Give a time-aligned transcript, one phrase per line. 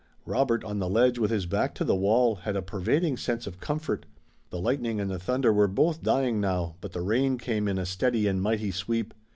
[0.25, 3.59] Robert on the ledge with his back to the wall had a pervading sense of
[3.59, 4.07] comfort.
[4.49, 7.85] The lightning and the thunder were both dying now, but the rain came in a
[7.85, 9.13] steady and mighty sweep.